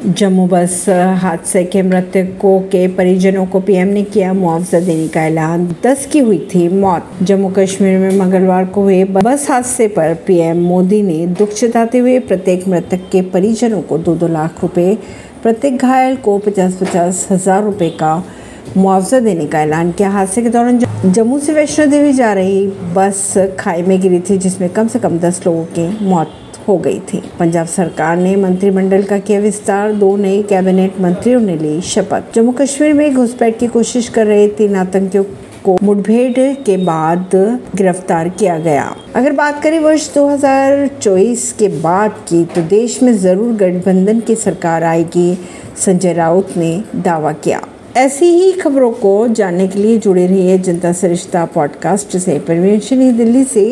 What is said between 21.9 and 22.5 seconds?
जा